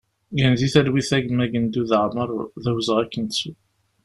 Gen 0.39 0.53
di 0.59 0.67
talwit 0.73 1.09
a 1.15 1.17
gma 1.23 1.45
Gendud 1.51 1.91
Amar, 2.01 2.29
d 2.63 2.65
awezɣi 2.69 2.99
ad 3.03 3.09
k-nettu! 3.11 3.51